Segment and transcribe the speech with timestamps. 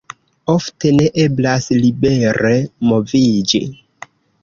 [0.53, 2.57] Ofte ne eblas libere
[2.91, 3.65] moviĝi.